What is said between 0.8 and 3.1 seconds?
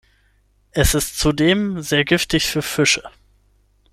ist zudem sehr giftig für Fische.